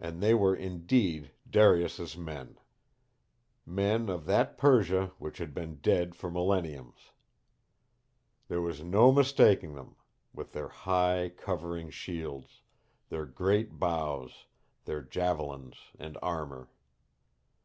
"And 0.00 0.22
they 0.22 0.32
were 0.32 0.54
indeed 0.54 1.32
Darius's 1.50 2.16
men. 2.16 2.56
Men 3.66 4.08
of 4.08 4.26
that 4.26 4.56
Persia 4.56 5.10
which 5.18 5.38
had 5.38 5.52
been 5.52 5.80
dead 5.80 6.14
for 6.14 6.30
millenniums. 6.30 7.10
There 8.46 8.60
was 8.60 8.84
no 8.84 9.10
mistaking 9.10 9.74
them, 9.74 9.96
with 10.32 10.52
their 10.52 10.68
high, 10.68 11.32
covering 11.36 11.90
shields, 11.90 12.62
their 13.08 13.26
great 13.26 13.72
bows, 13.72 14.46
their 14.84 15.02
javelins 15.02 15.78
and 15.98 16.16
armor. 16.22 16.70